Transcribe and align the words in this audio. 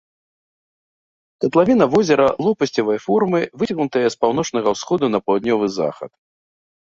Катлавіна 1.43 1.85
возера 1.95 2.25
лопасцевай 2.45 2.99
формы, 3.05 3.41
выцягнутая 3.63 4.03
з 4.09 4.15
паўночнага 4.25 4.67
ўсходу 4.75 5.05
на 5.17 5.21
паўднёвы 5.27 5.67
захад. 5.77 6.11